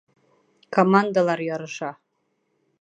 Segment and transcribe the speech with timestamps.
[0.75, 1.91] Командалар ярыша